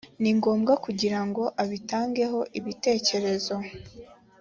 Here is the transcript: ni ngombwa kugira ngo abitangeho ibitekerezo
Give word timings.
ni 0.21 0.31
ngombwa 0.37 0.73
kugira 0.85 1.19
ngo 1.27 1.43
abitangeho 1.63 2.39
ibitekerezo 2.59 3.55